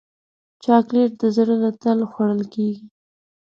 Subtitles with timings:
[0.63, 2.85] چاکلېټ د زړه له تله خوړل کېږي.